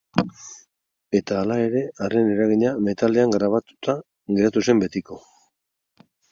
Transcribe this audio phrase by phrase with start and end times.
[1.19, 3.97] Eta, hala ere, haren eragina metalean grabatuta
[4.41, 5.23] geratu zen betiko.